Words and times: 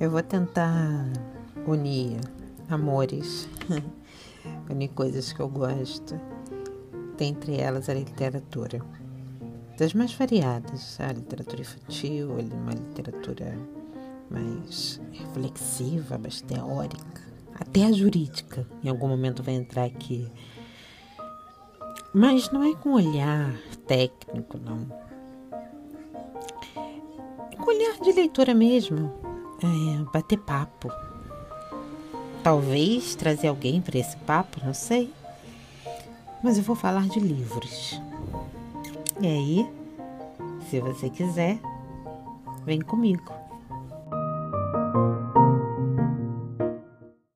Eu 0.00 0.10
vou 0.10 0.22
tentar 0.22 1.12
unir 1.66 2.18
amores, 2.70 3.46
unir 4.70 4.88
coisas 4.88 5.30
que 5.30 5.40
eu 5.40 5.48
gosto, 5.48 6.18
dentre 7.18 7.60
elas 7.60 7.86
a 7.90 7.92
literatura. 7.92 8.80
Das 9.76 9.92
mais 9.92 10.14
variadas, 10.14 10.98
a 10.98 11.12
literatura 11.12 11.60
infantil, 11.60 12.30
uma 12.30 12.72
literatura 12.72 13.54
mais 14.30 14.98
reflexiva, 15.12 16.16
mais 16.16 16.40
teórica, 16.40 17.20
até 17.54 17.84
a 17.84 17.92
jurídica, 17.92 18.66
em 18.82 18.88
algum 18.88 19.06
momento 19.06 19.42
vai 19.42 19.52
entrar 19.52 19.84
aqui. 19.84 20.26
Mas 22.14 22.50
não 22.50 22.64
é 22.64 22.74
com 22.74 22.94
olhar 22.94 23.54
técnico, 23.86 24.56
não. 24.56 24.86
É 27.52 27.56
com 27.56 27.68
olhar 27.70 28.00
de 28.00 28.12
leitora 28.12 28.54
mesmo. 28.54 29.29
É, 29.62 30.04
bater 30.12 30.38
papo. 30.38 30.90
Talvez 32.42 33.14
trazer 33.14 33.48
alguém 33.48 33.80
para 33.80 33.98
esse 33.98 34.16
papo, 34.18 34.58
não 34.64 34.72
sei. 34.72 35.12
Mas 36.42 36.56
eu 36.56 36.64
vou 36.64 36.74
falar 36.74 37.06
de 37.08 37.20
livros. 37.20 38.00
E 39.20 39.26
aí, 39.26 39.70
se 40.68 40.80
você 40.80 41.10
quiser, 41.10 41.58
vem 42.64 42.80
comigo. 42.80 43.39